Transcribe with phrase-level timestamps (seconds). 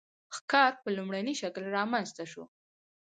[0.35, 2.43] ښکار په لومړني شکل رامنځته شو.